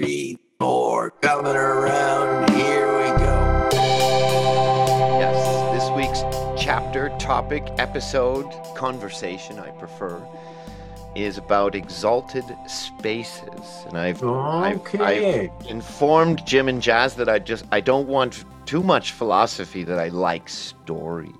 [0.00, 2.50] Three, four, coming around.
[2.50, 3.68] Here we go.
[5.18, 6.20] Yes, this week's
[6.56, 10.24] chapter, topic, episode, conversation, I prefer,
[11.16, 13.86] is about exalted spaces.
[13.88, 18.84] And I've, I've, I've informed Jim and Jazz that I just I don't want too
[18.84, 19.82] much philosophy.
[19.82, 21.32] That I like stories.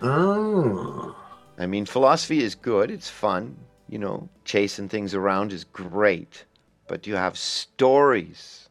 [0.00, 1.16] Oh.
[1.58, 2.92] I mean, philosophy is good.
[2.92, 3.56] It's fun.
[3.88, 6.44] You know, chasing things around is great.
[6.86, 8.68] But you have stories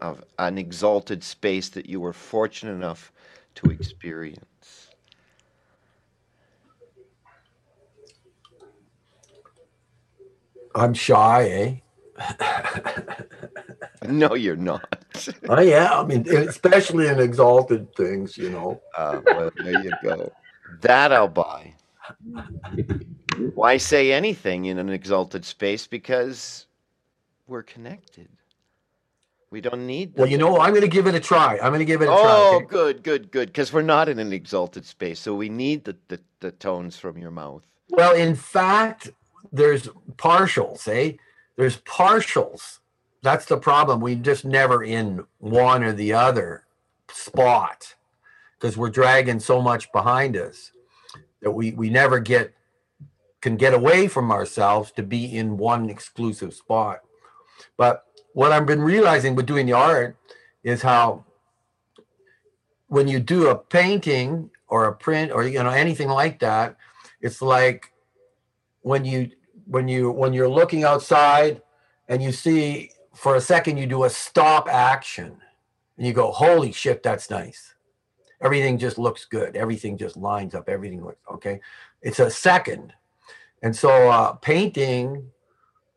[0.00, 3.12] of an exalted space that you were fortunate enough
[3.56, 4.90] to experience.
[10.74, 11.80] I'm shy,
[12.18, 12.34] eh?
[14.08, 15.04] No, you're not.
[15.48, 18.80] I am, I mean, especially in exalted things, you know.
[18.96, 20.32] Uh, well, there you go.
[20.80, 21.74] That I'll buy.
[23.54, 25.86] Why say anything in an exalted space?
[25.86, 26.66] Because
[27.50, 28.28] we're connected.
[29.50, 30.12] We don't need.
[30.16, 31.58] Well, you know, I'm going to give it a try.
[31.58, 32.56] I'm going to give it a Oh, try.
[32.58, 32.66] okay?
[32.66, 33.48] good, good, good.
[33.48, 37.18] Because we're not in an exalted space, so we need the, the, the tones from
[37.18, 37.62] your mouth.
[37.90, 39.10] Well, in fact,
[39.52, 41.16] there's partials, eh?
[41.56, 42.78] There's partials.
[43.22, 44.00] That's the problem.
[44.00, 46.64] We just never in one or the other
[47.10, 47.96] spot
[48.58, 50.70] because we're dragging so much behind us
[51.42, 52.54] that we we never get
[53.42, 57.00] can get away from ourselves to be in one exclusive spot.
[57.80, 60.14] But what I've been realizing with doing the art
[60.62, 61.24] is how
[62.88, 66.76] when you do a painting or a print or you know anything like that,
[67.22, 67.90] it's like
[68.82, 69.30] when you
[69.64, 71.62] when you when you're looking outside
[72.10, 75.34] and you see for a second you do a stop action
[75.96, 77.76] and you go holy shit that's nice.
[78.42, 79.56] Everything just looks good.
[79.56, 80.68] Everything just lines up.
[80.68, 81.62] Everything looks okay.
[82.02, 82.92] It's a second.
[83.62, 85.30] And so uh, painting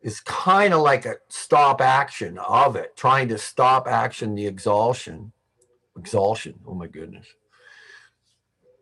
[0.03, 5.31] is kind of like a stop action of it trying to stop action the exhaustion
[5.97, 7.25] exhaustion oh my goodness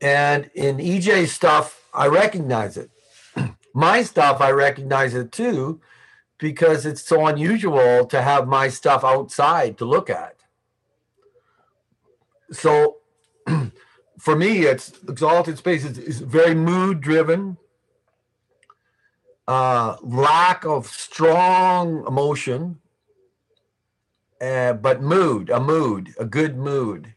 [0.01, 2.89] and in ej's stuff i recognize it
[3.73, 5.81] my stuff, I recognize it too,
[6.37, 10.35] because it's so unusual to have my stuff outside to look at.
[12.51, 12.97] So
[14.19, 17.57] for me, it's exalted space is, is very mood driven.
[19.47, 22.79] Uh, lack of strong emotion,
[24.39, 27.13] uh, but mood, a mood, a good mood.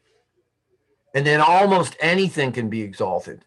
[1.14, 3.44] And then almost anything can be exalted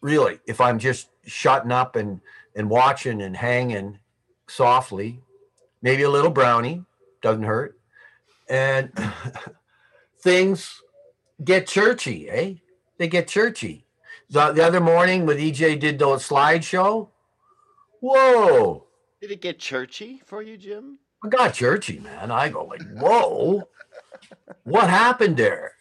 [0.00, 2.20] really if i'm just shutting up and
[2.54, 3.98] and watching and hanging
[4.46, 5.20] softly
[5.82, 6.84] maybe a little brownie
[7.20, 7.78] doesn't hurt.
[8.48, 8.92] And
[10.20, 10.80] things
[11.44, 12.54] get churchy eh?
[12.98, 13.84] They get churchy.
[14.30, 17.08] The, the other morning when ej did the slideshow
[18.00, 18.86] whoa
[19.20, 20.98] Did it get churchy for you, Jim?
[21.24, 22.30] I got churchy, man.
[22.30, 23.68] I go like, whoa,
[24.64, 25.72] what happened there?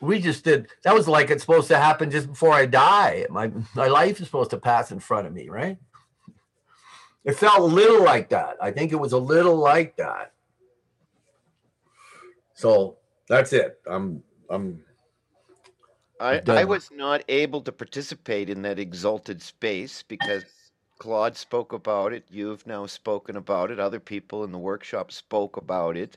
[0.00, 0.68] We just did.
[0.84, 3.26] That was like it's supposed to happen just before I die.
[3.30, 5.78] My my life is supposed to pass in front of me, right?
[7.24, 8.56] It felt a little like that.
[8.60, 10.32] I think it was a little like that.
[12.54, 12.98] So
[13.28, 13.78] that's it.
[13.86, 14.84] I'm I'm
[16.20, 20.44] I, I was not able to participate in that exalted space because
[20.98, 22.24] Claude spoke about it.
[22.30, 23.78] You've now spoken about it.
[23.80, 26.16] Other people in the workshop spoke about it.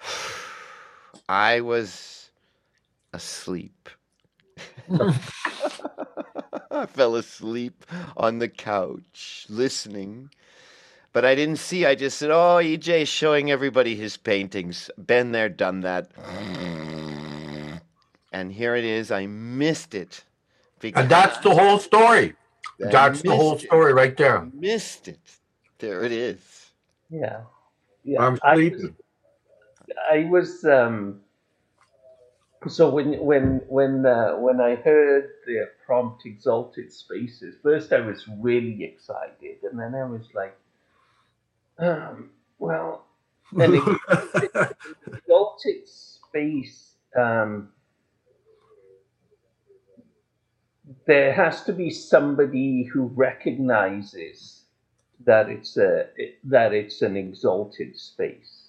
[1.28, 2.30] I was
[3.12, 3.88] asleep.
[6.70, 7.84] I fell asleep
[8.16, 10.30] on the couch listening.
[11.12, 11.84] But I didn't see.
[11.86, 14.90] I just said, "Oh, EJ's showing everybody his paintings.
[15.04, 16.10] Been there, done that."
[18.32, 19.10] And here it is.
[19.10, 20.24] I missed it.
[20.82, 22.34] and that's the whole story.
[22.84, 23.70] I That's the whole missed it.
[23.70, 24.48] story right there.
[24.52, 25.20] Missed it.
[25.78, 26.72] There it is.
[27.10, 27.42] Yeah.
[28.04, 28.24] Yeah.
[28.24, 28.96] I'm I- sleeping.
[30.12, 31.20] I was um
[32.68, 38.26] so when when when uh, when I heard the prompt exalted spaces, first I was
[38.40, 40.56] really excited, and then I was like,
[41.78, 43.06] um, well,
[43.58, 44.74] an ex-
[45.06, 46.94] exalted space.
[47.16, 47.70] Um,
[51.08, 54.64] there has to be somebody who recognizes
[55.24, 56.06] that it's a
[56.44, 58.68] that it's an exalted space.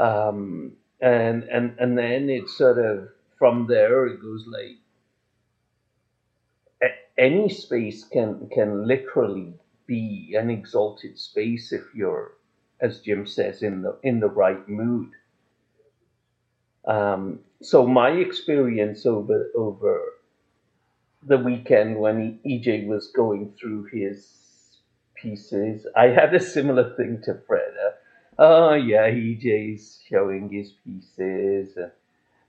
[0.00, 0.72] Um,
[1.02, 4.78] and and and then it's sort of from there it goes like
[7.18, 9.52] any space can can literally
[9.86, 12.32] be an exalted space if you're
[12.80, 15.10] as jim says in the in the right mood.
[16.86, 20.13] Um, so my experience over over
[21.26, 24.34] the weekend when ej was going through his
[25.14, 25.86] pieces.
[25.96, 27.94] I had a similar thing to Freda.
[28.38, 31.78] Oh yeah, EJ's showing his pieces,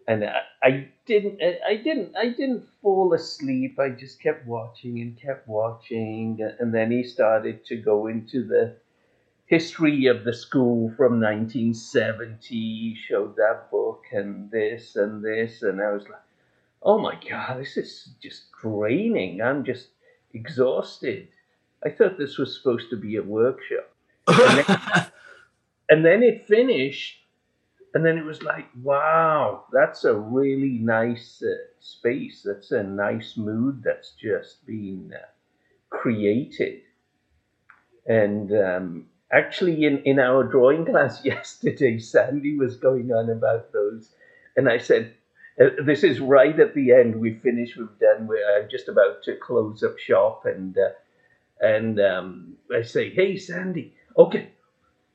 [0.08, 3.80] and I, I didn't, I didn't, I didn't fall asleep.
[3.80, 8.78] I just kept watching and kept watching, and then he started to go into the
[9.46, 12.96] history of the school from 1970.
[13.08, 16.25] Showed that book and this and this, and I was like,
[16.86, 19.42] oh my god, this is just draining.
[19.42, 19.88] I'm just
[20.34, 21.28] exhausted.
[21.84, 23.92] I thought this was supposed to be a workshop.
[24.28, 24.66] And then,
[25.90, 27.18] and then it finished,
[27.94, 32.44] and then it was like, wow, that's a really nice uh, space.
[32.46, 35.26] That's a nice mood that's just been uh,
[35.90, 36.82] created.
[38.08, 44.10] And um, actually, in, in our drawing class yesterday, Sandy was going on about those.
[44.58, 45.14] And I said,
[45.60, 47.16] uh, this is right at the end.
[47.20, 47.78] We finish.
[47.78, 48.28] We've done.
[48.28, 50.90] We're just about to close up shop, and uh,
[51.66, 54.50] and um, I say, "Hey, Sandy, okay,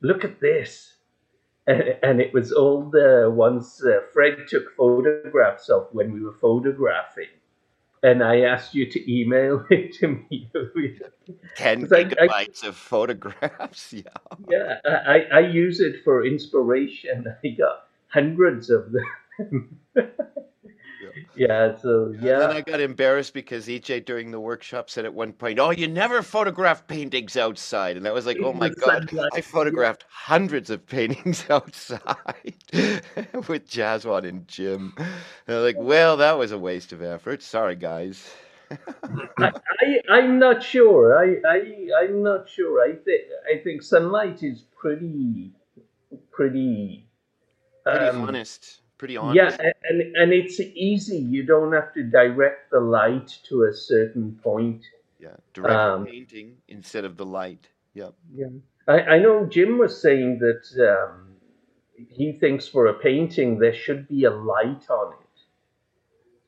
[0.01, 0.93] look at this."
[1.67, 6.33] And, and it was all the ones uh, Fred took photographs of when we were
[6.33, 7.29] photographing.
[8.03, 10.49] And I asked you to email it to me.
[11.55, 13.93] 10 gigabytes I, of photographs.
[13.93, 14.01] Yeah.
[14.49, 17.25] Yeah, I, I use it for inspiration.
[17.43, 19.05] I got hundreds of them.
[21.35, 22.33] yeah, so yeah.
[22.33, 25.71] And then I got embarrassed because EJ during the workshop said at one point, "Oh,
[25.71, 30.69] you never photograph paintings outside," and I was like, "Oh my god, I photographed hundreds
[30.69, 36.93] of paintings outside with Jaswant and Jim." And I'm like, "Well, that was a waste
[36.93, 37.41] of effort.
[37.41, 38.29] Sorry, guys."
[39.39, 39.51] I,
[40.09, 41.17] I am not sure.
[41.17, 42.81] I I I'm not sure.
[42.81, 43.21] I think
[43.53, 45.51] I think sunlight is pretty
[46.31, 47.07] pretty.
[47.83, 49.57] Pretty um, honest pretty honest.
[49.59, 51.17] Yeah, and, and it's easy.
[51.17, 54.85] You don't have to direct the light to a certain point.
[55.19, 57.67] Yeah, direct um, painting instead of the light.
[57.95, 58.13] Yep.
[58.31, 58.45] Yeah.
[58.87, 60.63] I, I know Jim was saying that
[60.93, 61.33] um,
[62.09, 65.37] he thinks for a painting there should be a light on it.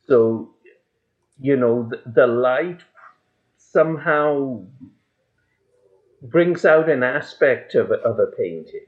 [0.06, 0.54] So,
[1.40, 2.82] you know, the, the light
[3.58, 4.64] somehow
[6.22, 8.86] brings out an aspect of, of a painting.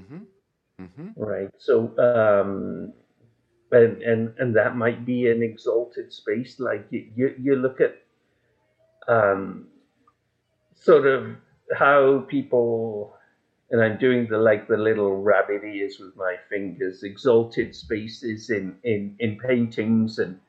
[0.00, 0.18] Mm-hmm.
[0.80, 1.08] Mm-hmm.
[1.16, 1.50] Right.
[1.58, 2.92] So, um,
[3.72, 6.58] and and and that might be an exalted space.
[6.58, 7.96] Like you, you, you look at,
[9.08, 9.68] um,
[10.74, 11.36] sort of
[11.76, 13.14] how people,
[13.70, 17.02] and I'm doing the like the little rabbit ears with my fingers.
[17.02, 20.40] Exalted spaces in in in paintings and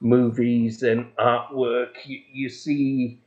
[0.00, 1.94] movies and artwork.
[2.06, 3.22] You, you see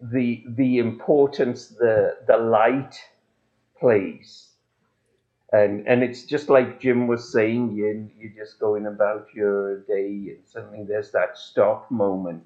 [0.00, 2.98] the the importance the the light
[3.78, 4.47] plays
[5.52, 10.08] and and it's just like Jim was saying, you you're just going about your day,
[10.36, 12.44] and suddenly there's that stop moment,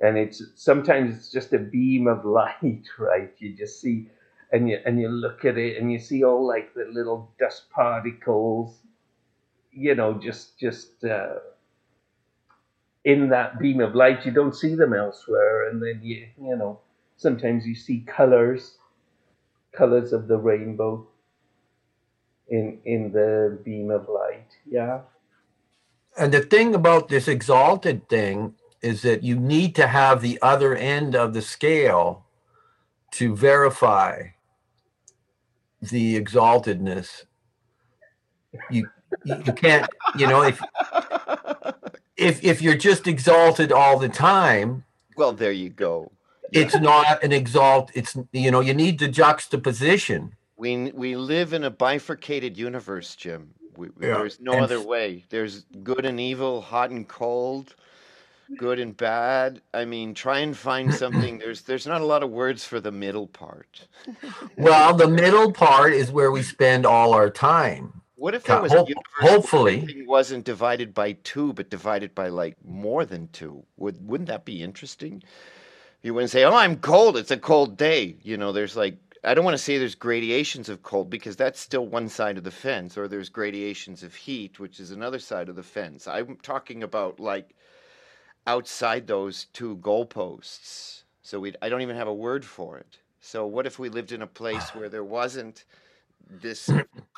[0.00, 3.32] and it's sometimes it's just a beam of light, right?
[3.38, 4.08] You just see,
[4.52, 7.70] and you and you look at it, and you see all like the little dust
[7.70, 8.78] particles,
[9.72, 11.04] you know, just just.
[11.04, 11.34] Uh,
[13.04, 16.78] in that beam of light, you don't see them elsewhere, and then you, you know,
[17.16, 18.76] sometimes you see colors,
[19.72, 21.06] colors of the rainbow
[22.48, 25.00] in in the beam of light yeah?
[26.16, 30.74] And the thing about this exalted thing is that you need to have the other
[30.74, 32.26] end of the scale
[33.12, 34.22] to verify
[35.80, 37.24] the exaltedness.
[38.70, 38.88] You
[39.24, 39.88] you can't
[40.18, 40.60] you know if
[42.16, 44.84] if if you're just exalted all the time
[45.16, 46.10] well there you go.
[46.52, 51.64] it's not an exalt it's you know you need the juxtaposition we we live in
[51.64, 53.54] a bifurcated universe, Jim.
[53.76, 54.18] We, yeah.
[54.18, 55.24] There's no and other way.
[55.30, 57.76] There's good and evil, hot and cold,
[58.56, 59.62] good and bad.
[59.72, 61.38] I mean, try and find something.
[61.42, 63.86] There's there's not a lot of words for the middle part.
[64.56, 68.02] well, the middle part is where we spend all our time.
[68.16, 68.88] What if there was Ho-
[69.20, 73.64] hopefully wasn't divided by two, but divided by like more than two?
[73.76, 75.22] Would wouldn't that be interesting?
[76.02, 77.16] You wouldn't say, "Oh, I'm cold.
[77.16, 80.68] It's a cold day." You know, there's like I don't want to say there's gradations
[80.68, 84.60] of cold because that's still one side of the fence, or there's gradations of heat,
[84.60, 86.06] which is another side of the fence.
[86.06, 87.54] I'm talking about like
[88.46, 91.02] outside those two goalposts.
[91.22, 92.98] So we I don't even have a word for it.
[93.20, 95.64] So what if we lived in a place where there wasn't
[96.30, 96.70] this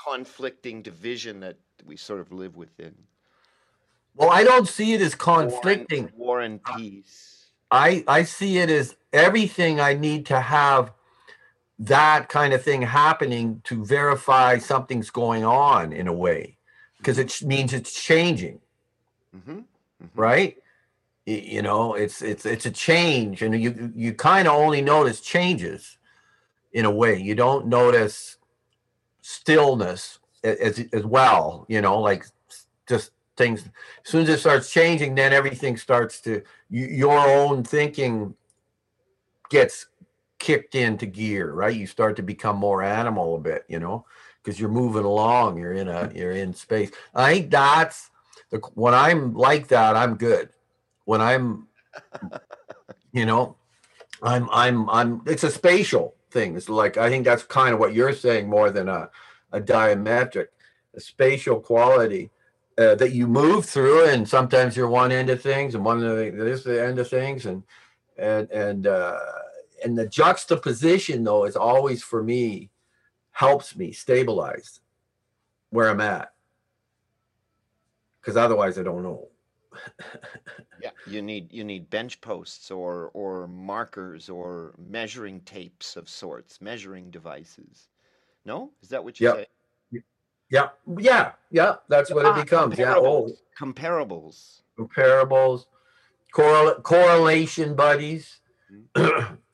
[0.05, 2.95] conflicting division that we sort of live within?
[4.17, 6.11] Well, I don't see it as conflicting.
[6.17, 7.51] War and, war and peace.
[7.71, 10.93] I I see it as everything I need to have
[11.81, 16.57] that kind of thing happening to verify something's going on in a way
[16.99, 18.61] because it means it's changing
[19.35, 19.61] mm-hmm.
[19.61, 20.21] Mm-hmm.
[20.21, 20.57] right
[21.25, 25.97] you know it's it's it's a change and you you kind of only notice changes
[26.73, 28.37] in a way you don't notice
[29.23, 32.27] stillness as as well you know like
[32.87, 33.63] just things
[34.05, 38.35] as soon as it starts changing then everything starts to you, your own thinking
[39.49, 39.87] gets
[40.41, 44.05] kicked into gear right you start to become more animal a bit you know
[44.43, 48.11] because you're moving along you're in a you're in space i think that's
[48.51, 50.49] the when i'm like that i'm good
[51.11, 51.67] when I'm,
[53.13, 53.57] you know,
[54.23, 55.23] I'm I'm I'm.
[55.27, 56.57] It's a spatial thing.
[56.57, 59.11] It's like I think that's kind of what you're saying more than a
[59.51, 60.47] a diametric,
[60.95, 62.31] a spatial quality.
[62.79, 66.17] Uh, that you move through, and sometimes you're one end of things, and one of
[66.17, 67.65] the this is the end of things, and
[68.17, 69.19] and and uh,
[69.85, 72.71] and the juxtaposition though is always for me
[73.33, 74.81] helps me stabilize
[75.71, 76.33] where I'm at,
[78.21, 79.29] because otherwise I don't know.
[80.83, 86.63] Yeah, you need you need bench posts or or markers or measuring tapes of sorts,
[86.63, 87.89] measuring devices.
[88.47, 89.37] No, is that what you Yep.
[89.93, 90.03] say?
[90.49, 91.77] Yeah, yeah, yeah.
[91.89, 92.79] That's what it Ah, becomes.
[92.79, 92.95] Yeah.
[92.97, 94.63] Oh, comparables.
[94.79, 95.67] Comparables.
[96.33, 98.41] correl- correlation buddies,
[98.97, 99.37] Mhm.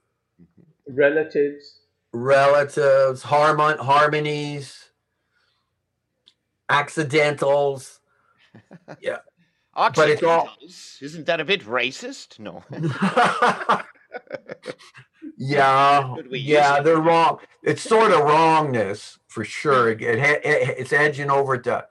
[0.88, 1.80] Relatives.
[2.12, 4.90] relatives, harmon- harmonies,
[6.68, 8.00] accidentals.
[9.74, 10.48] But it's all-
[11.02, 12.38] Isn't that a bit racist?
[12.38, 12.64] No.
[15.36, 17.40] yeah, Should we use yeah, they're wrong.
[17.62, 19.90] It's sort of wrongness for sure.
[19.90, 21.86] It, it, it- it's edging over to.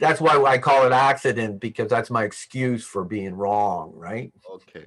[0.00, 4.32] That's why I call it accident because that's my excuse for being wrong, right?
[4.54, 4.86] Okay.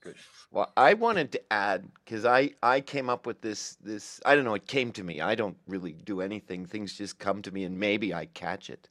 [0.00, 0.14] Good.
[0.54, 4.44] Well, I wanted to add because I I came up with this this I don't
[4.44, 5.20] know it came to me.
[5.20, 6.64] I don't really do anything.
[6.64, 8.88] Things just come to me and maybe I catch it.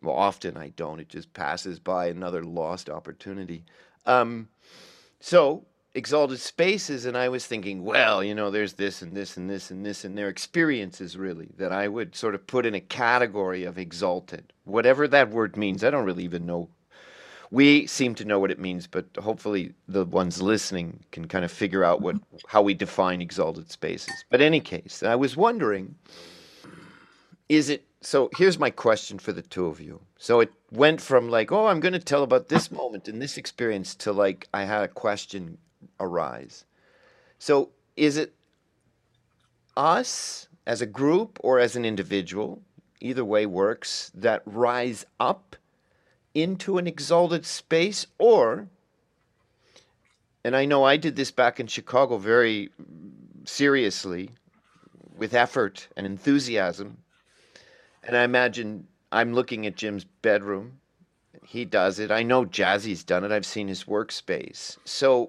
[0.00, 1.00] Well, often I don't.
[1.00, 3.64] It just passes by another lost opportunity.
[4.06, 4.48] Um,
[5.18, 5.64] so
[5.96, 9.72] exalted spaces, and I was thinking, well, you know, there's this and this and this
[9.72, 13.64] and this, and their experiences really that I would sort of put in a category
[13.64, 15.82] of exalted, whatever that word means.
[15.82, 16.68] I don't really even know
[17.50, 21.52] we seem to know what it means, but hopefully the ones listening can kind of
[21.52, 22.16] figure out what
[22.48, 24.24] how we define exalted spaces.
[24.30, 25.94] But any case, I was wondering,
[27.48, 28.30] is it so?
[28.36, 30.00] Here's my question for the two of you.
[30.18, 33.36] So it went from like, oh, I'm going to tell about this moment and this
[33.36, 35.58] experience to like I had a question
[36.00, 36.64] arise.
[37.38, 38.34] So is it
[39.76, 42.62] us as a group or as an individual?
[43.00, 44.10] Either way works.
[44.14, 45.54] That rise up
[46.36, 48.68] into an exalted space or
[50.44, 52.68] and I know I did this back in Chicago very
[53.44, 54.30] seriously
[55.16, 56.98] with effort and enthusiasm
[58.02, 60.80] and I imagine I'm looking at Jim's bedroom.
[61.42, 62.10] He does it.
[62.10, 63.32] I know Jazzy's done it.
[63.32, 64.76] I've seen his workspace.
[64.84, 65.26] So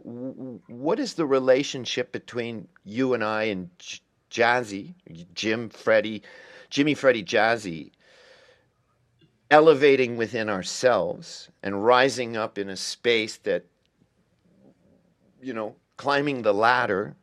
[0.67, 3.99] what is the relationship between you and I and J-
[4.29, 4.93] Jazzy
[5.33, 6.21] Jim Freddie
[6.69, 7.91] Jimmy Freddie Jazzy
[9.49, 13.65] elevating within ourselves and rising up in a space that
[15.41, 17.15] you know climbing the ladder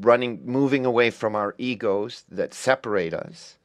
[0.00, 3.56] running moving away from our egos that separate us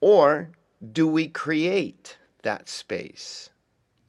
[0.00, 0.50] or
[0.92, 3.50] do we create that space?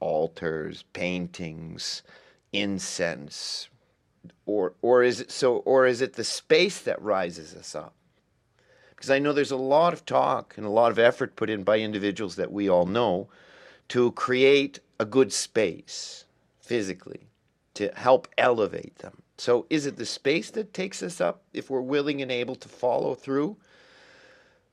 [0.00, 2.02] Altars paintings
[2.52, 3.68] incense
[4.46, 7.94] or or is it so or is it the space that rises us up
[8.98, 11.62] because I know there's a lot of talk and a lot of effort put in
[11.62, 13.28] by individuals that we all know
[13.90, 16.24] to create a good space
[16.58, 17.28] physically
[17.74, 19.22] to help elevate them.
[19.36, 22.68] So, is it the space that takes us up if we're willing and able to
[22.68, 23.56] follow through?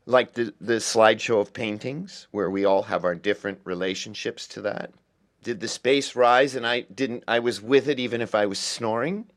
[0.08, 4.92] Like the, the slideshow of paintings, where we all have our different relationships to that.
[5.44, 8.58] Did the space rise and I didn't, I was with it even if I was
[8.58, 9.28] snoring?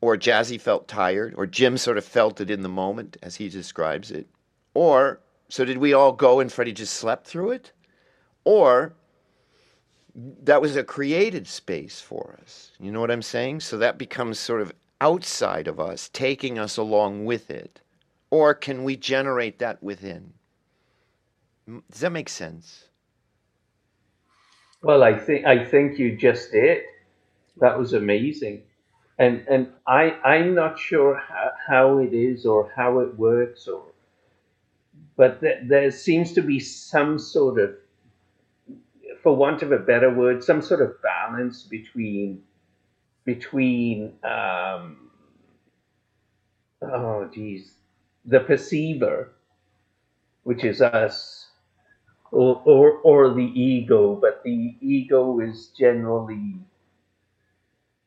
[0.00, 3.48] Or Jazzy felt tired, or Jim sort of felt it in the moment as he
[3.48, 4.26] describes it.
[4.74, 7.72] Or, so did we all go and Freddie just slept through it?
[8.44, 8.94] Or,
[10.14, 12.72] that was a created space for us.
[12.80, 13.60] You know what I'm saying?
[13.60, 17.80] So that becomes sort of outside of us, taking us along with it.
[18.30, 20.32] Or can we generate that within?
[21.66, 22.88] Does that make sense?
[24.82, 26.82] Well, I think I think you just did.
[27.58, 28.62] That was amazing,
[29.20, 33.84] and and I I'm not sure how, how it is or how it works or,
[35.16, 37.74] but th- there seems to be some sort of,
[39.22, 42.42] for want of a better word, some sort of balance between
[43.24, 45.10] between um,
[46.82, 47.72] oh geez,
[48.26, 49.32] the perceiver,
[50.44, 51.48] which is us,
[52.32, 56.56] or, or, or the ego, but the ego is generally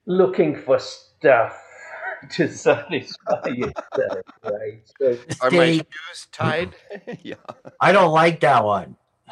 [0.05, 1.61] looking for stuff
[2.31, 4.81] to satisfy itself, right?
[4.99, 6.75] So, Are my shoes tied?
[7.21, 7.35] yeah.
[7.79, 8.95] I don't like that one.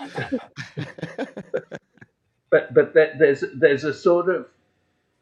[2.49, 4.47] but but that there's there's a sort of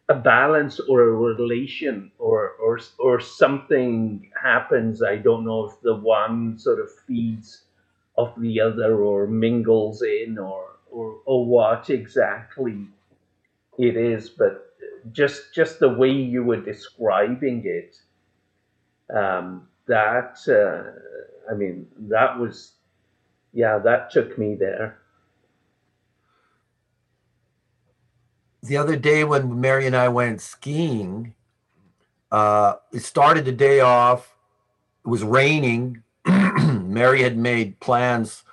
[0.10, 5.04] a balance or a relation or or or something happens.
[5.04, 7.64] I don't know if the one sort of feeds
[8.16, 12.88] off the other or mingles in or or or what exactly
[13.78, 14.69] it is, but
[15.12, 17.98] just just the way you were describing it,
[19.16, 22.74] um, that uh, I mean that was
[23.54, 25.00] yeah that took me there.
[28.62, 31.34] the other day when Mary and I went skiing,
[32.32, 34.36] uh, it started the day off.
[35.06, 36.04] It was raining.
[36.26, 38.44] Mary had made plans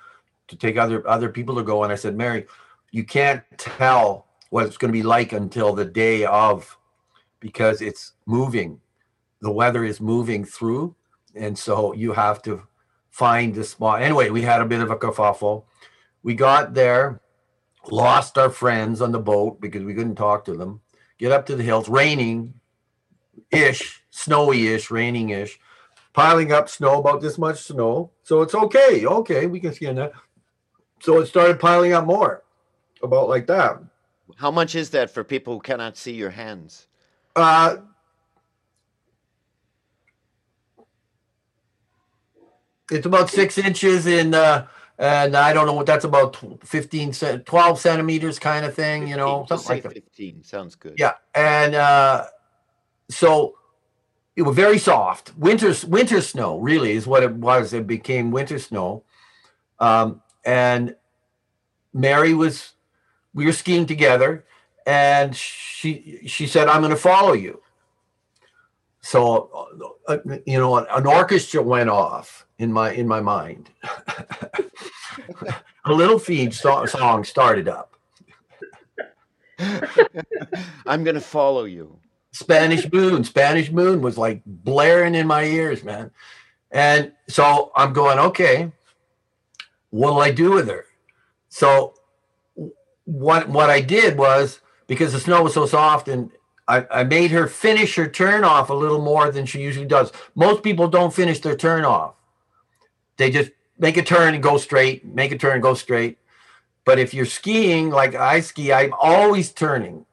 [0.47, 2.47] to take other other people to go, and I said, Mary,
[2.91, 6.77] you can't tell what it's going to be like until the day of,
[7.39, 8.79] because it's moving.
[9.41, 10.95] The weather is moving through,
[11.35, 12.63] and so you have to
[13.09, 14.01] find the spot.
[14.01, 15.63] Anyway, we had a bit of a kerfuffle.
[16.23, 17.21] We got there
[17.91, 20.81] lost our friends on the boat because we couldn't talk to them.
[21.17, 22.53] Get up to the hills, raining
[23.51, 25.59] ish, snowy ish, raining ish,
[26.13, 28.11] piling up snow, about this much snow.
[28.23, 29.05] So it's okay.
[29.05, 30.13] Okay, we can see that.
[30.99, 32.43] So it started piling up more,
[33.01, 33.79] about like that.
[34.37, 36.87] How much is that for people who cannot see your hands?
[37.35, 37.77] Uh,
[42.91, 44.67] it's about six inches in, uh,
[44.99, 49.17] and I don't know what that's about 15, cent- 12 centimeters kind of thing, you
[49.17, 49.93] know, something like that.
[49.93, 50.43] 15.
[50.43, 50.93] Sounds good.
[50.97, 52.25] Yeah, and uh,
[53.09, 53.55] so
[54.35, 55.35] it was very soft.
[55.35, 57.73] Winter winter snow really is what it was.
[57.73, 59.03] It became winter snow,
[59.79, 60.95] um, and
[61.91, 62.73] Mary was.
[63.37, 64.45] We were skiing together,
[64.87, 67.61] and she she said, "I'm going to follow you."
[69.01, 70.17] So, uh,
[70.47, 73.69] you know, an, an orchestra went off in my in my mind.
[75.85, 77.95] a Little Feat so- song started up.
[79.59, 81.99] I'm going to follow you.
[82.31, 83.23] Spanish Moon.
[83.23, 86.09] Spanish Moon was like blaring in my ears, man.
[86.71, 88.71] And so I'm going, okay,
[89.91, 90.85] what'll I do with her?
[91.49, 91.93] So
[93.07, 96.29] what what I did was because the snow was so soft and
[96.67, 100.11] I, I made her finish her turn off a little more than she usually does.
[100.35, 102.15] Most people don't finish their turn off.
[103.15, 106.17] They just make a turn and go straight, make a turn and go straight.
[106.83, 110.05] But if you're skiing like I ski, I'm always turning.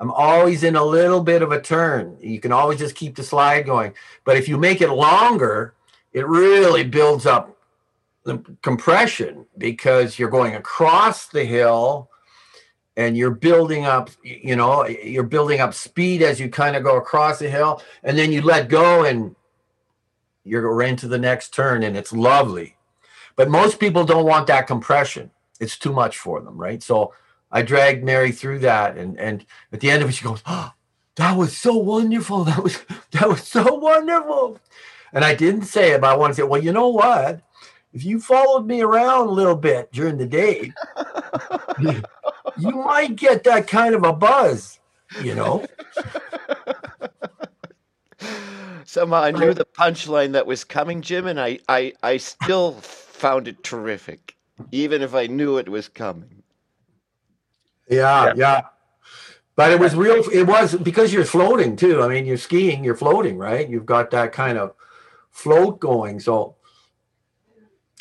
[0.00, 2.16] I'm always in a little bit of a turn.
[2.20, 3.94] You can always just keep the slide going.
[4.24, 5.74] But if you make it longer,
[6.12, 7.57] it really builds up
[8.28, 12.10] the compression because you're going across the hill
[12.96, 16.96] and you're building up, you know, you're building up speed as you kind of go
[16.96, 17.82] across the hill.
[18.02, 19.34] And then you let go and
[20.44, 22.76] you're into the next turn and it's lovely.
[23.34, 25.30] But most people don't want that compression.
[25.58, 26.82] It's too much for them, right?
[26.82, 27.14] So
[27.50, 30.72] I dragged Mary through that, and and at the end of it, she goes, "Oh,
[31.16, 32.44] that was so wonderful.
[32.44, 32.78] That was
[33.12, 34.60] that was so wonderful."
[35.12, 37.40] And I didn't say it, but I want to say, well, you know what?
[37.92, 40.72] If you followed me around a little bit during the day,
[41.78, 42.02] you,
[42.58, 44.78] you might get that kind of a buzz,
[45.22, 45.64] you know.
[48.84, 53.48] Somehow I knew the punchline that was coming, Jim, and I, I, I still found
[53.48, 54.36] it terrific,
[54.72, 56.42] even if I knew it was coming.
[57.88, 58.34] Yeah, Yeah.
[58.36, 58.62] yeah.
[59.56, 60.24] But it was real.
[60.32, 62.02] It was because you're floating too.
[62.02, 63.68] I mean, you're skiing, you're floating, right?
[63.68, 64.74] You've got that kind of
[65.30, 66.20] float going.
[66.20, 66.56] So,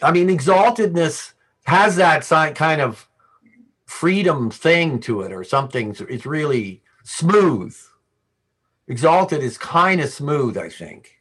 [0.02, 1.34] I mean, exaltedness
[1.66, 2.24] has that
[2.56, 3.08] kind of
[3.86, 5.96] freedom thing to it, or something.
[6.10, 7.76] It's really smooth.
[8.88, 11.18] Exalted is kind of smooth, I think,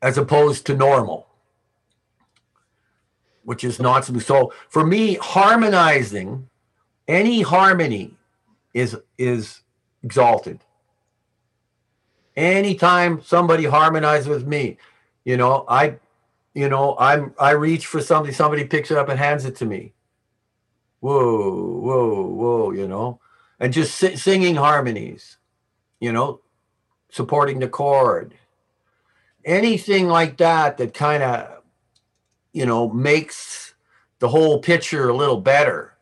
[0.00, 1.26] as opposed to normal,
[3.44, 4.24] which is not smooth.
[4.24, 6.48] So, for me, harmonizing
[7.08, 8.14] any harmony
[8.72, 9.62] is is
[10.02, 10.60] exalted
[12.36, 14.78] anytime somebody harmonizes with me
[15.24, 15.94] you know i
[16.54, 19.64] you know i'm i reach for somebody somebody picks it up and hands it to
[19.64, 19.92] me.
[21.00, 23.20] Whoa whoa whoa you know?
[23.58, 25.38] And just si- singing harmonies
[26.00, 26.40] you know
[27.10, 28.34] supporting the chord.
[29.44, 31.62] Anything like that that kind of
[32.52, 33.74] you know makes
[34.18, 35.94] the whole picture a little better.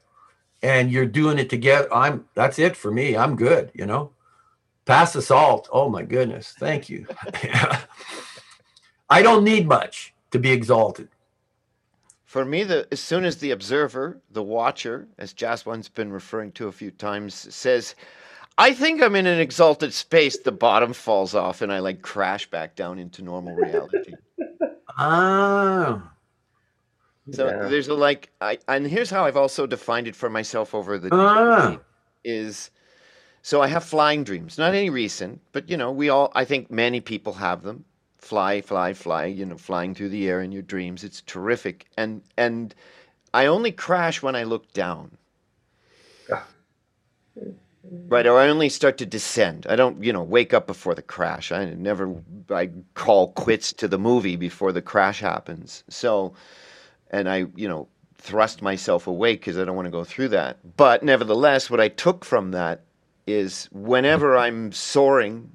[0.62, 4.12] And you're doing it together i'm that's it for me i'm good you know?
[4.86, 7.06] Pass the salt oh my goodness thank you.
[9.10, 11.08] I don't need much to be exalted
[12.26, 16.68] For me, the as soon as the observer, the watcher, as Jaswant's been referring to
[16.68, 17.94] a few times, says,
[18.58, 22.50] "I think I'm in an exalted space," the bottom falls off, and I like crash
[22.50, 24.14] back down into normal reality.
[24.98, 26.02] Oh.
[27.30, 27.68] So Yeah.
[27.68, 31.10] there's a like, I and here's how I've also defined it for myself over the
[31.12, 31.78] Ah.
[32.24, 32.70] is
[33.42, 34.58] so I have flying dreams.
[34.58, 37.84] Not any recent, but you know, we all I think many people have them.
[38.18, 41.04] Fly, fly, fly, you know, flying through the air in your dreams.
[41.04, 41.86] It's terrific.
[41.96, 42.74] And and
[43.32, 45.16] I only crash when I look down.
[48.08, 49.66] Right, or I only start to descend.
[49.68, 51.52] I don't, you know, wake up before the crash.
[51.52, 52.14] I never
[52.50, 55.84] I call quits to the movie before the crash happens.
[55.88, 56.34] So
[57.10, 60.58] and I, you know, thrust myself away because I don't want to go through that.
[60.76, 62.82] But nevertheless, what I took from that
[63.26, 65.52] is whenever I'm soaring,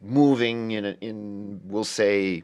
[0.00, 2.42] moving in, a, in we'll say,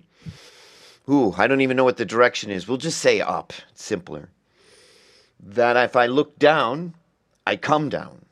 [1.08, 2.66] ooh, I don't even know what the direction is.
[2.66, 3.52] We'll just say up.
[3.74, 4.28] Simpler.
[5.40, 6.94] That if I look down,
[7.46, 8.24] I come down.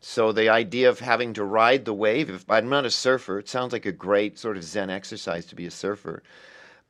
[0.00, 3.48] So the idea of having to ride the wave, if I'm not a surfer, it
[3.48, 6.22] sounds like a great sort of Zen exercise to be a surfer.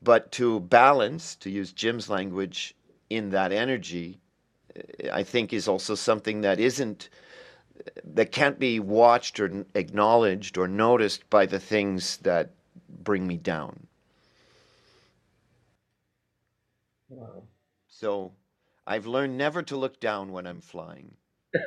[0.00, 2.74] But to balance, to use Jim's language,
[3.11, 4.20] in that energy,
[5.12, 7.09] I think is also something that isn't
[8.04, 12.50] that can't be watched or acknowledged or noticed by the things that
[12.88, 13.86] bring me down.
[17.08, 17.42] Wow.
[17.88, 18.32] So
[18.86, 21.14] I've learned never to look down when I'm flying.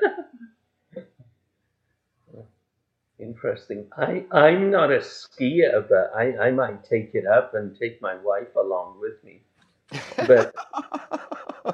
[3.20, 3.88] Interesting.
[3.98, 8.16] I, I'm not a skier, but I, I might take it up and take my
[8.16, 9.42] wife along with me.
[10.26, 10.54] But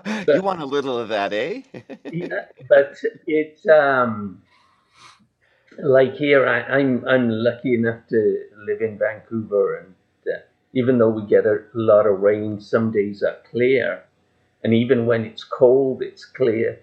[0.31, 1.61] you want a little of that, eh?
[2.11, 2.95] yeah, but
[3.27, 4.41] it's um
[5.83, 9.95] like here I, I'm I'm lucky enough to live in Vancouver and
[10.33, 10.39] uh,
[10.73, 14.03] even though we get a lot of rain, some days are clear,
[14.63, 16.79] and even when it's cold, it's clear.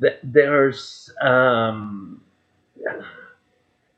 [0.00, 2.22] That there's um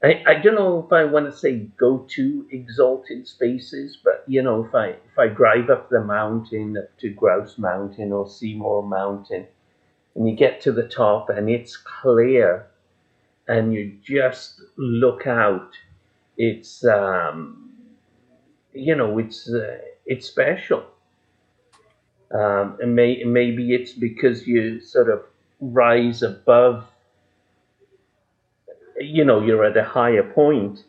[0.02, 4.42] I, I don't know if I want to say go to exalted spaces, but you
[4.42, 8.82] know, if I if I drive up the mountain up to Grouse Mountain or Seymour
[8.82, 9.46] Mountain,
[10.14, 12.66] and you get to the top and it's clear,
[13.46, 15.70] and you just look out,
[16.36, 17.70] it's um,
[18.72, 20.84] you know, it's uh, it's special.
[22.34, 25.20] Um, and may, maybe it's because you sort of
[25.60, 26.86] rise above
[29.02, 30.84] you know you're at a higher point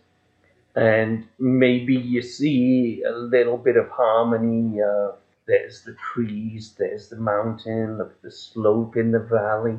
[0.76, 5.12] and maybe you see a little bit of harmony uh,
[5.46, 9.78] there's the trees there's the mountain look at the slope in the valley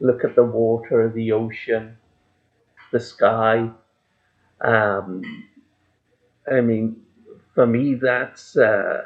[0.00, 1.96] look at the water the ocean
[2.92, 3.70] the sky.
[4.60, 5.22] Um,
[6.50, 7.02] i mean
[7.54, 9.02] for me that's uh,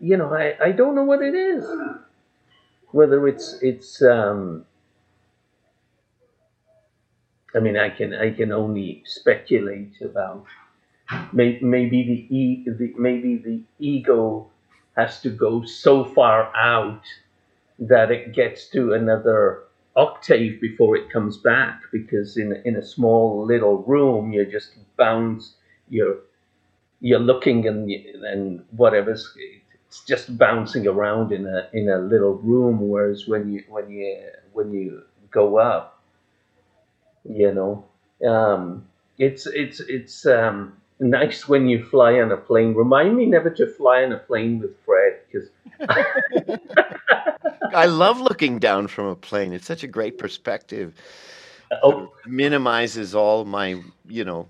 [0.00, 1.64] you know I, I don't know what it is.
[2.90, 4.64] Whether it's it's um,
[7.54, 10.44] I mean, I can I can only speculate about
[11.32, 14.50] may, maybe the, e, the maybe the ego
[14.96, 17.02] has to go so far out
[17.78, 19.64] that it gets to another
[19.96, 25.56] octave before it comes back because in in a small little room you're just bounce
[25.88, 26.18] you're
[27.00, 29.34] you're looking and and whatever's
[29.88, 34.18] it's just bouncing around in a in a little room whereas when you when you
[34.52, 35.97] when you go up
[37.28, 37.84] you know
[38.28, 38.86] um,
[39.18, 43.66] it's it's it's um, nice when you fly on a plane remind me never to
[43.66, 45.50] fly on a plane with fred because
[47.74, 49.52] I love looking down from a plane.
[49.52, 50.94] It's such a great perspective.
[51.82, 54.48] oh Minimizes all my, you know,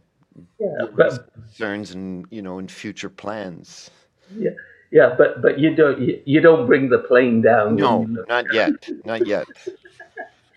[0.61, 3.91] yeah but concerns, and you know, and future plans.
[4.37, 4.51] yeah
[4.91, 8.91] yeah but but you don't you, you don't bring the plane down No, not yet,
[9.05, 9.49] not yet.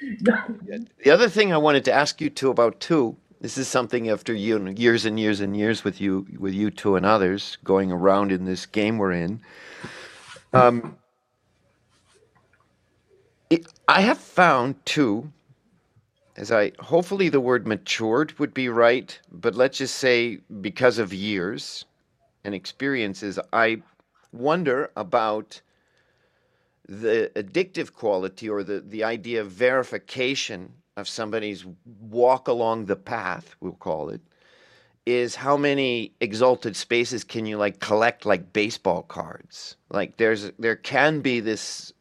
[0.01, 3.15] The other thing I wanted to ask you two about too.
[3.39, 7.05] This is something after years and years and years with you, with you two and
[7.05, 9.41] others going around in this game we're in.
[10.53, 10.97] Um,
[13.49, 15.31] it, I have found too,
[16.37, 21.13] as I hopefully the word matured would be right, but let's just say because of
[21.13, 21.85] years
[22.43, 23.81] and experiences, I
[24.31, 25.61] wonder about
[26.91, 31.65] the addictive quality or the, the idea of verification of somebody's
[32.01, 34.19] walk along the path, we'll call it,
[35.05, 39.77] is how many exalted spaces can you like collect like baseball cards?
[39.89, 41.93] Like there's there can be this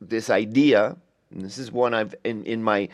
[0.00, 0.96] this idea,
[1.30, 2.88] this is one I've in, in my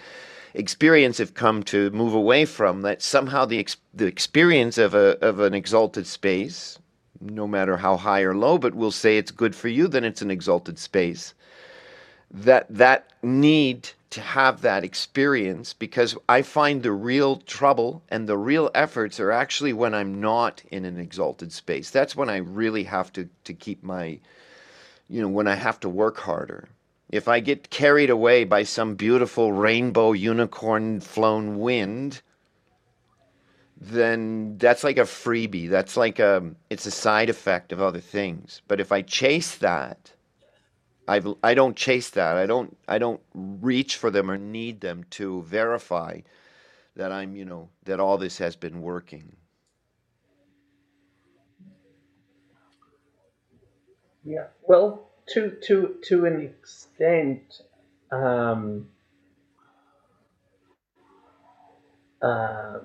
[0.54, 5.16] experience have come to move away from that somehow the ex, the experience of a
[5.24, 6.80] of an exalted space
[7.20, 10.22] no matter how high or low, but we'll say it's good for you, then it's
[10.22, 11.34] an exalted space.
[12.30, 18.36] That that need to have that experience because I find the real trouble and the
[18.36, 21.90] real efforts are actually when I'm not in an exalted space.
[21.90, 24.18] That's when I really have to, to keep my,
[25.08, 26.68] you know, when I have to work harder.
[27.08, 32.20] If I get carried away by some beautiful rainbow unicorn flown wind,
[33.80, 35.70] then that's like a freebie.
[35.70, 38.62] That's like a, it's a side effect of other things.
[38.68, 40.12] But if I chase that,
[41.08, 42.36] I've I don't chase that.
[42.36, 46.20] I don't I don't reach for them or need them to verify
[46.94, 49.36] that I'm you know that all this has been working.
[54.24, 54.46] Yeah.
[54.62, 57.62] Well, to to to an extent,
[58.12, 58.88] um,
[62.22, 62.80] uh,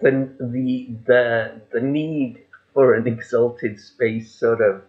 [0.00, 4.82] the the the the need for an exalted space sort of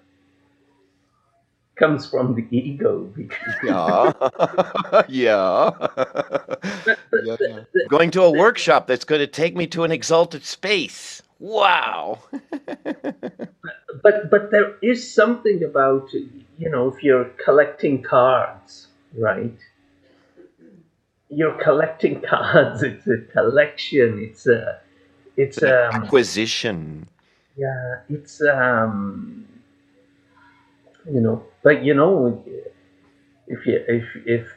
[1.75, 4.13] comes from the ego because Yeah.
[5.09, 5.71] yeah.
[5.79, 7.59] but, but yeah, yeah.
[7.73, 11.21] the, Going to a workshop that's going to take me to an exalted space.
[11.39, 12.19] Wow.
[14.01, 18.87] but but there is something about you know if you're collecting cards
[19.17, 19.57] right
[21.29, 24.79] you're collecting cards it's a collection it's a
[25.37, 27.07] it's It's an um acquisition.
[27.57, 29.45] yeah it's um
[31.11, 32.43] you know but you know
[33.47, 34.47] if you if if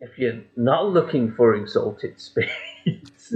[0.00, 2.50] if you're not looking for exalted space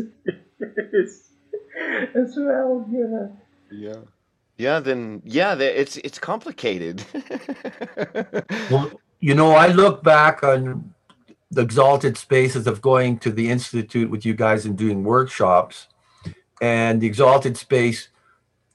[2.14, 3.28] as well yeah
[3.70, 4.00] Yeah.
[4.58, 7.04] Yeah, then yeah, the- it's it's complicated.
[8.70, 10.94] Well, you know, I look back on
[11.50, 15.88] the exalted spaces of going to the institute with you guys and doing workshops,
[16.60, 18.08] and the exalted space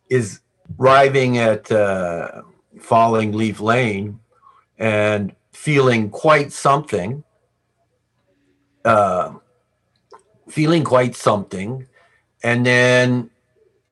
[0.09, 0.41] is
[0.79, 2.41] arriving at uh,
[2.79, 4.19] Falling Leaf Lane
[4.77, 7.23] and feeling quite something,
[8.85, 9.33] uh,
[10.49, 11.87] feeling quite something,
[12.43, 13.29] and then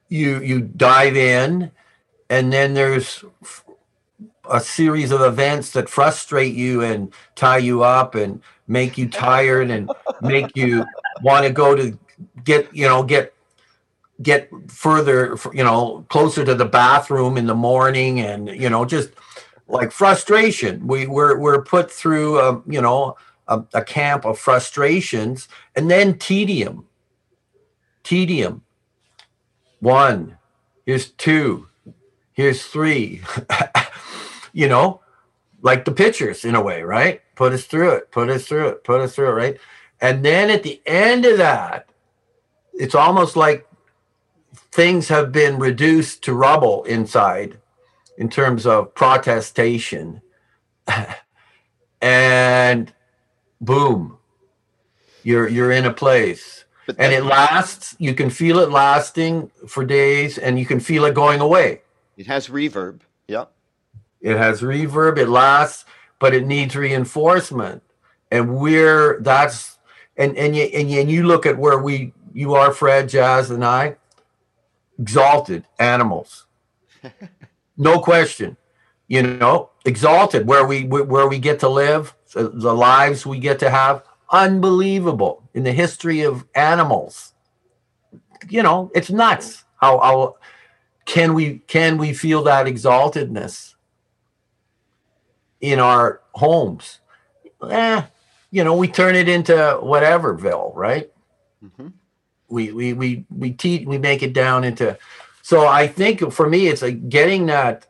[0.08, 1.71] you you dive in,
[2.30, 3.23] and then there's
[4.49, 9.69] a series of events that frustrate you and tie you up and make you tired
[9.69, 10.86] and make you
[11.21, 11.97] want to go to
[12.43, 13.34] get you know get
[14.22, 19.12] get further you know closer to the bathroom in the morning and you know just
[19.68, 20.86] like frustration.
[20.88, 23.16] We we're, we're put through um, you know
[23.48, 26.86] a, a camp of frustrations and then tedium.
[28.04, 28.64] Tedium.
[29.80, 30.38] One.
[30.86, 31.68] Here's two.
[32.34, 33.22] Here's three.
[34.52, 35.02] You know
[35.62, 37.22] like the pitchers in a way right?
[37.36, 39.58] Put us through it put us through it put us through it right?
[40.02, 41.88] And then at the end of that
[42.74, 43.69] it's almost like
[44.72, 47.58] things have been reduced to rubble inside
[48.18, 50.22] in terms of protestation
[52.02, 52.94] and
[53.62, 54.18] boom
[55.24, 59.84] you're you're in a place But and it lasts you can feel it lasting for
[59.84, 61.82] days and you can feel it going away
[62.18, 63.02] it has reverb.
[63.28, 63.46] Yeah.
[64.22, 65.86] it has reverb it lasts
[66.20, 67.82] but it needs reinforcement
[68.32, 69.78] and we're that's
[70.18, 73.50] and and you and you, and you look at where we you are fred jazz
[73.50, 73.96] and i
[75.00, 76.46] exalted animals.
[77.78, 78.58] No question.
[79.08, 83.70] You know exalted where we where we get to live the lives we get to
[83.70, 84.04] have.
[84.32, 87.34] Unbelievable in the history of animals.
[88.50, 90.36] You know it's nuts how how
[91.06, 93.76] can we can we feel that exaltedness
[95.62, 97.00] in our homes?
[97.68, 98.04] Eh,
[98.52, 101.10] you know we turn it into whateverville right?
[101.78, 101.88] Hmm
[102.50, 104.98] we we we we te- we make it down into
[105.42, 107.88] so i think for me it's like getting that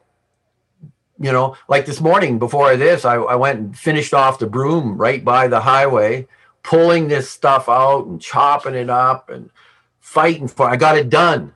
[1.19, 4.97] you know like this morning before this I, I went and finished off the broom
[4.97, 6.27] right by the highway
[6.63, 9.49] pulling this stuff out and chopping it up and
[9.99, 11.53] fighting for i got it done.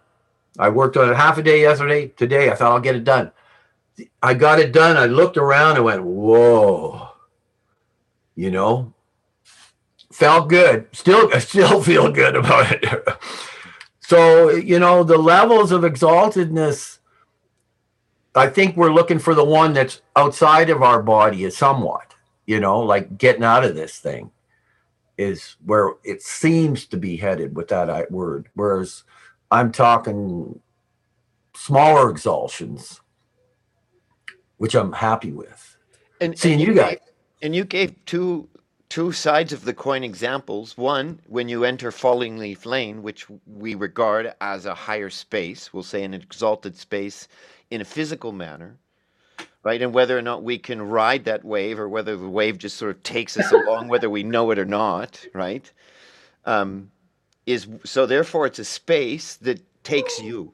[0.59, 3.31] I worked on it half a day yesterday today i thought i'll get it done.
[4.21, 7.09] I got it done i looked around and went whoa.
[8.35, 8.92] You know
[10.13, 10.87] felt good.
[10.93, 13.07] Still i still feel good about it.
[14.01, 16.99] So you know the levels of exaltedness
[18.35, 22.13] i think we're looking for the one that's outside of our body is somewhat
[22.45, 24.31] you know like getting out of this thing
[25.17, 28.49] is where it seems to be headed with that word.
[28.55, 29.03] Whereas
[29.51, 30.59] i'm talking
[31.55, 32.99] smaller exaltations
[34.57, 35.77] which i'm happy with.
[36.21, 36.89] And seeing and you guys.
[36.91, 36.99] gave-
[37.41, 38.47] and you gave two
[38.93, 40.77] two sides of the coin examples.
[40.77, 45.81] One, when you enter Falling Leaf Lane, which we regard as a higher space, we'll
[45.81, 47.27] say an exalted space
[47.71, 48.77] in a physical manner,
[49.63, 49.81] right?
[49.81, 52.95] And whether or not we can ride that wave or whether the wave just sort
[52.95, 55.71] of takes us along, whether we know it or not, right?
[56.45, 56.91] Um,
[57.47, 60.53] is so therefore it's a space that takes you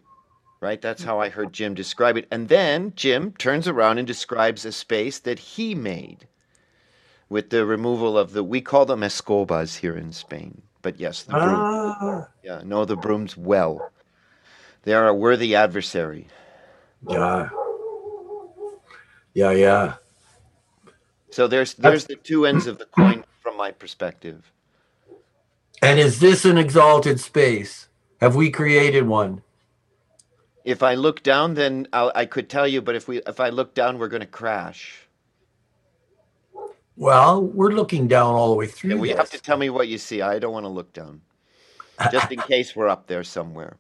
[0.60, 4.66] right that's how i heard jim describe it and then jim turns around and describes
[4.66, 6.26] a space that he made
[7.30, 10.64] with the removal of the we call them escobas here in Spain.
[10.82, 11.56] But yes, the broom.
[11.56, 12.28] Ah.
[12.44, 13.92] Yeah, know the brooms well.
[14.84, 16.28] They are a worthy adversary.
[17.08, 17.50] Yeah.
[19.34, 19.94] Yeah, yeah.
[21.30, 24.52] So there's there's the two ends of the coin from my perspective.
[25.82, 27.88] And is this an exalted space?
[28.20, 29.44] Have we created one?
[30.66, 32.82] If I look down, then I'll, i could tell you.
[32.82, 35.08] But if we if I look down, we're going to crash.
[37.00, 38.98] Well, we're looking down all the way through.
[38.98, 40.22] Yeah, you have to tell me what you see.
[40.22, 41.22] I don't want to look down,
[42.12, 43.78] just in case we're up there somewhere.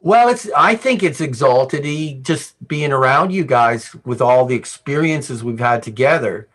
[0.00, 0.46] Well, it's.
[0.54, 2.22] I think it's exalted.
[2.22, 6.50] Just being around you guys with all the experiences we've had together,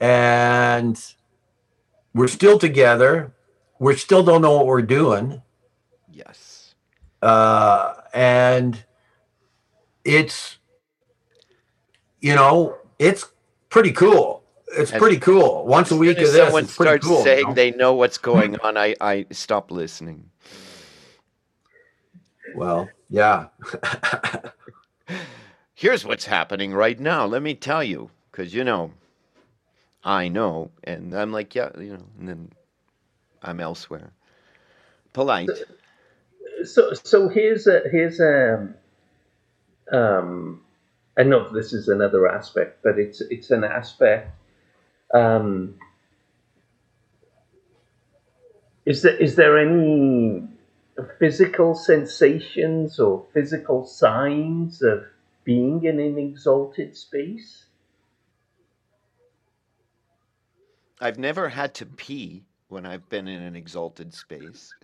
[0.00, 0.96] and
[2.14, 3.32] we're still together.
[3.80, 5.42] We still don't know what we're doing.
[6.08, 6.76] Yes.
[7.20, 8.84] Uh, and
[10.04, 10.58] it's,
[12.20, 13.26] you know, it's
[13.70, 14.37] pretty cool
[14.76, 15.66] it's as, pretty cool.
[15.66, 17.54] Once a week of this, someone starts cool, saying you know?
[17.54, 20.30] they know what's going on, I I stop listening.
[22.54, 23.46] Well, yeah.
[25.74, 27.26] Here's what's happening right now.
[27.26, 28.92] Let me tell you, because you know,
[30.04, 32.52] I know, and I'm like, yeah, you know, and then
[33.42, 34.12] I'm elsewhere.
[35.12, 35.50] Polite.
[36.64, 38.74] So, so here's a here's a
[39.92, 40.60] um,
[41.16, 44.30] I know this is another aspect, but it's it's an aspect
[45.14, 45.74] um,
[48.84, 50.42] is there is there any
[51.18, 55.04] physical sensations or physical signs of
[55.44, 57.64] being in an exalted space?
[61.00, 64.74] I've never had to pee when I've been in an exalted space.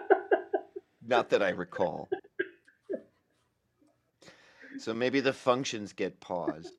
[1.06, 2.08] Not that I recall.
[4.78, 6.74] So maybe the functions get paused.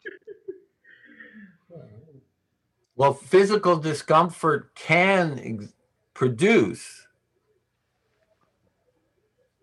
[2.98, 5.74] Well, physical discomfort can ex-
[6.16, 7.08] produce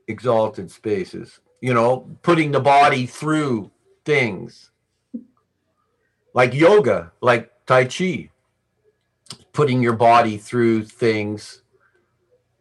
[0.09, 3.73] exalted spaces, you know, putting the body through
[4.05, 4.71] things
[6.35, 8.31] like yoga, like Tai Chi,
[9.53, 11.63] putting your body through things.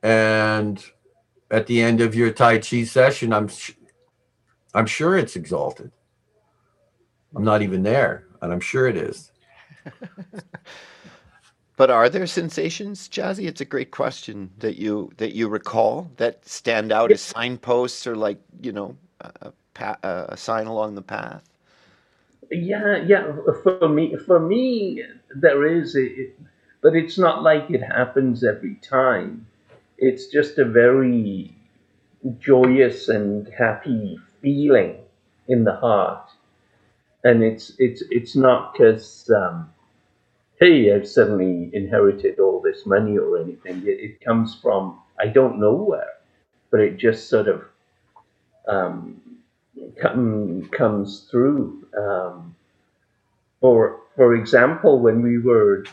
[0.02, 0.84] And
[1.52, 3.74] at the end of your Tai Chi session, I'm, sh-
[4.74, 5.92] I'm sure it's exalted.
[7.36, 9.33] I'm not even there, and I'm sure it is.
[11.78, 13.48] but are there sensations, Jazzy?
[13.48, 18.16] It's a great question that you that you recall that stand out as signposts or
[18.16, 19.52] like you know a,
[20.04, 21.44] a, sign along the path.
[22.52, 23.34] Yeah, yeah.
[23.64, 25.04] For me, for me,
[25.36, 26.38] there is, it,
[26.82, 29.48] but it's not like it happens every time.
[29.98, 31.56] It's just a very
[32.40, 34.98] joyous and happy feeling
[35.48, 36.30] in the heart,
[37.24, 39.73] and it's it's it's not because um,
[40.60, 43.84] hey, I've suddenly inherited all this money or anything.
[43.88, 46.14] It, it comes from I don't know where,
[46.72, 47.64] but it just sort of
[48.68, 49.22] um,
[50.02, 51.88] come, comes through.
[51.98, 52.56] Um,
[53.62, 55.86] for for example, when we were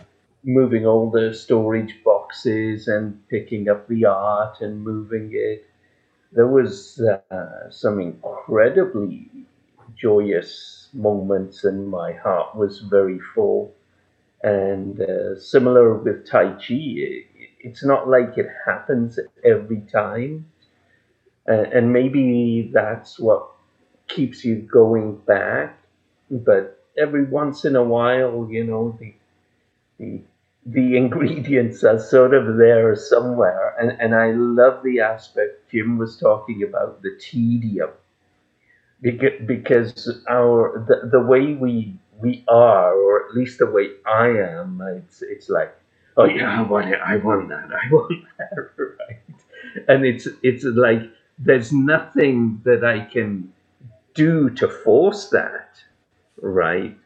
[0.45, 5.67] moving all the storage boxes and picking up the art and moving it,
[6.33, 9.31] there was uh, some incredibly
[9.97, 13.75] joyous moments, and my heart was very full.
[14.43, 17.25] And uh, similar with Tai Chi,
[17.61, 20.47] it's not like it happens every time.
[21.49, 23.49] Uh, and maybe that's what
[24.09, 25.79] keeps you going back.
[26.31, 29.15] But every once in a while, you know, the,
[29.99, 30.23] the,
[30.67, 33.77] the ingredients are sort of there somewhere.
[33.81, 37.91] And, and I love the aspect Jim was talking about the tedium.
[39.03, 44.81] Because, our the, the way we we are, or at least the way I am,
[44.97, 45.75] it's it's like,
[46.17, 49.21] oh yeah, I want it, I want that, I want that, right?
[49.89, 51.03] And it's it's like
[51.39, 53.53] there's nothing that I can
[54.15, 55.81] do to force that,
[56.41, 56.97] right?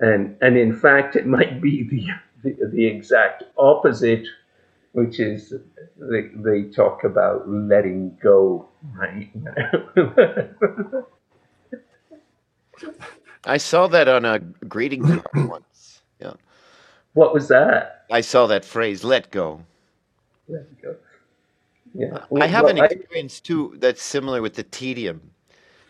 [0.00, 2.06] And and in fact, it might be the
[2.42, 4.26] the, the exact opposite,
[4.92, 5.54] which is
[5.98, 9.30] they, they talk about letting go, right?
[13.44, 16.02] I saw that on a greeting card once.
[16.20, 16.34] Yeah.
[17.14, 18.06] What was that?
[18.10, 19.64] I saw that phrase, let go.
[20.48, 20.96] Let go.
[21.94, 22.24] Yeah.
[22.38, 25.32] I have Well, an experience too that's similar with the tedium.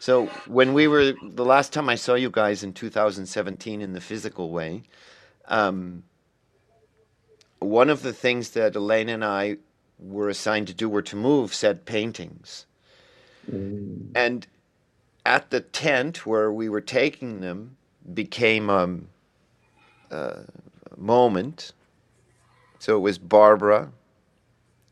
[0.01, 4.01] So when we were the last time I saw you guys in 2017 in the
[4.01, 4.82] physical way,
[5.46, 6.05] um,
[7.61, 9.59] one of the things that Elaine and I
[9.99, 12.66] were assigned to do were to move said paintings.
[13.51, 14.46] Mm, And
[15.26, 17.76] at the tent where we were taking them
[18.14, 19.08] became um,
[20.92, 21.72] a moment.
[22.78, 23.90] So it was Barbara,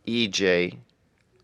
[0.06, 0.78] EJ,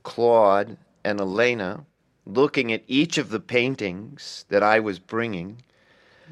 [0.02, 1.84] Claude, and Elena
[2.26, 5.62] looking at each of the paintings that I was bringing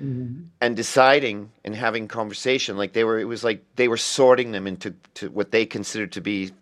[0.00, 2.76] mm, and deciding and having conversation.
[2.76, 6.12] Like they were it was like they were sorting them into to what they considered
[6.12, 6.52] to be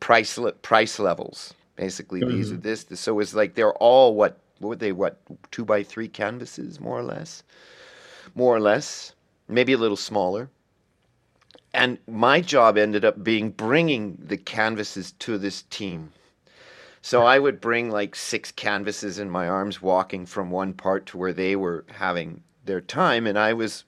[0.00, 2.22] price le- price levels basically.
[2.22, 5.20] These are this, this so it was like they're all what what were they what
[5.50, 7.42] two by three canvases more or less
[8.34, 9.14] more or less
[9.48, 10.48] maybe a little smaller
[11.74, 16.12] and my job ended up being bringing the canvases to this team
[17.00, 21.16] so I would bring like six canvases in my arms, walking from one part to
[21.16, 23.26] where they were having their time.
[23.26, 23.84] And I was,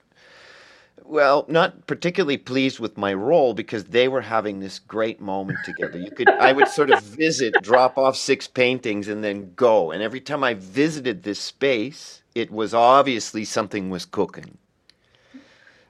[1.05, 5.97] well, not particularly pleased with my role because they were having this great moment together.
[5.97, 9.91] You could, I would sort of visit, drop off six paintings, and then go.
[9.91, 14.57] And every time I visited this space, it was obviously something was cooking.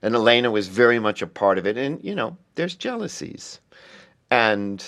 [0.02, 1.78] And Elena was very much a part of it.
[1.78, 3.60] And, you know, there's jealousies.
[4.32, 4.84] And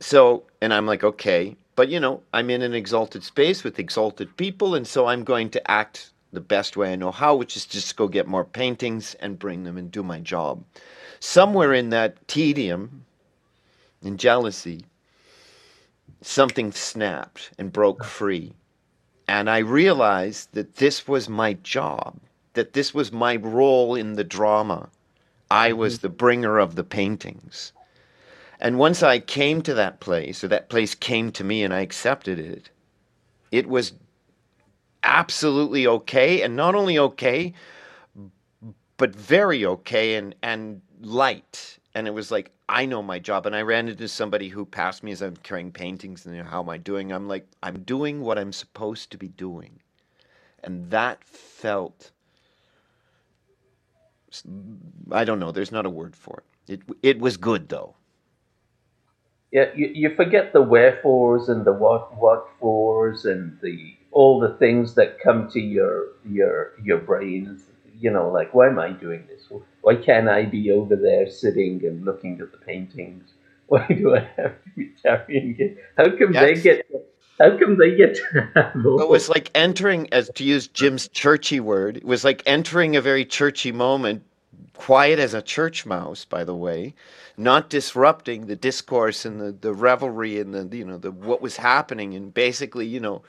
[0.00, 4.36] so, and I'm like, okay, but you know, I'm in an exalted space with exalted
[4.36, 7.64] people, and so I'm going to act the best way I know how, which is
[7.64, 10.62] just to go get more paintings and bring them and do my job.
[11.18, 13.06] Somewhere in that tedium
[14.02, 14.84] and jealousy,
[16.20, 18.52] something snapped and broke free.
[19.26, 22.18] And I realized that this was my job,
[22.52, 24.90] that this was my role in the drama.
[25.50, 26.02] I was mm-hmm.
[26.02, 27.72] the bringer of the paintings.
[28.60, 31.80] And once I came to that place, or that place came to me and I
[31.80, 32.68] accepted it,
[33.50, 33.94] it was
[35.06, 36.42] absolutely okay.
[36.42, 37.54] And not only okay,
[38.98, 41.78] but very okay and, and light.
[41.94, 43.46] And it was like, I know my job.
[43.46, 46.70] And I ran into somebody who passed me as I'm carrying paintings and how am
[46.70, 47.12] I doing?
[47.12, 49.80] I'm like, I'm doing what I'm supposed to be doing.
[50.64, 52.12] And that felt,
[55.12, 56.72] I don't know, there's not a word for it.
[56.74, 57.96] It, it was good though.
[59.52, 64.54] Yeah, you, you forget the wherefores and the what what fors and the all the
[64.54, 67.62] things that come to your your your brains.
[67.98, 69.48] You know, like why am I doing this?
[69.82, 73.32] Why can't I be over there sitting and looking at the paintings?
[73.68, 75.78] Why do I have to be carrying it?
[75.96, 76.86] How come they get?
[77.40, 81.60] How come they get to have It was like entering, as to use Jim's churchy
[81.60, 84.22] word, it was like entering a very churchy moment,
[84.74, 86.94] quiet as a church mouse, by the way,
[87.36, 91.56] not disrupting the discourse and the, the revelry and the you know the what was
[91.56, 93.22] happening, and basically you know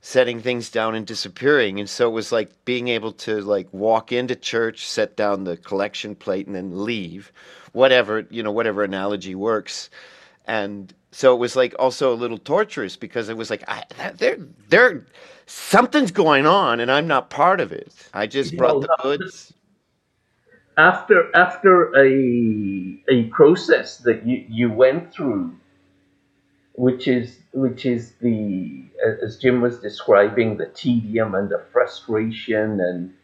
[0.00, 1.80] setting things down and disappearing.
[1.80, 5.56] And so it was like being able to like walk into church, set down the
[5.58, 7.32] collection plate, and then leave,
[7.72, 9.90] whatever you know, whatever analogy works
[10.46, 13.84] and so it was like also a little torturous because it was like I,
[14.18, 14.38] there
[14.68, 15.06] there
[15.46, 17.94] something's going on and I'm not part of it.
[18.14, 19.54] I just Yeah, brought the no, goods.
[20.78, 25.54] after after a a process that you you went through
[26.74, 28.84] which is which is the
[29.22, 33.14] as Jim was describing the tedium and the frustration and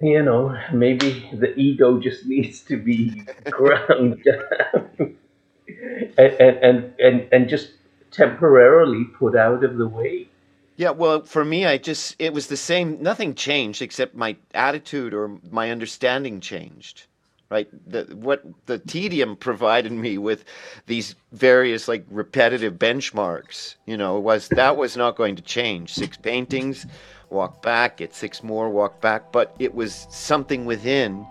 [0.00, 5.16] you know maybe the ego just needs to be ground down
[6.18, 7.70] and, and and and just
[8.10, 10.28] temporarily put out of the way
[10.78, 13.02] Yeah, well, for me, I just it was the same.
[13.02, 17.06] Nothing changed except my attitude or my understanding changed.
[17.48, 20.44] Right, the, what the tedium provided me with
[20.86, 25.94] these various like repetitive benchmarks, you know, was that was not going to change.
[25.94, 26.86] Six paintings,
[27.30, 31.24] walk back, get six more, walk back, but it was something within.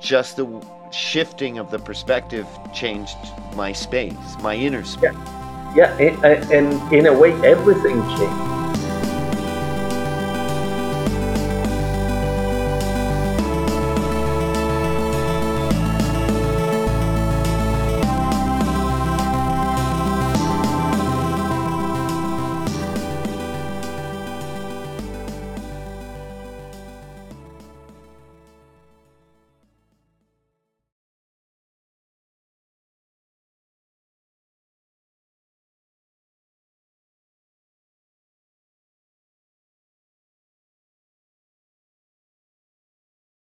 [0.00, 0.46] Just the
[0.90, 3.18] shifting of the perspective changed
[3.54, 5.12] my space, my inner space.
[5.74, 6.14] yeah it,
[6.50, 8.63] and in a way everything changed